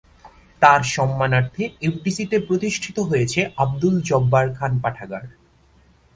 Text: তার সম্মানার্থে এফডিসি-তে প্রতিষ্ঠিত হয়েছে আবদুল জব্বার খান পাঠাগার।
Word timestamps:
তার 0.61 0.81
সম্মানার্থে 0.95 1.63
এফডিসি-তে 1.81 2.37
প্রতিষ্ঠিত 2.39 2.97
হয়েছে 3.01 3.39
আবদুল 3.57 3.95
জব্বার 4.01 4.45
খান 4.55 4.71
পাঠাগার। 4.83 5.25